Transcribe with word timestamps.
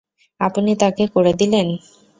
আপনি 0.39 0.71
তাকে 0.81 1.03
করে 1.13 1.31
দিলেন? 1.33 1.67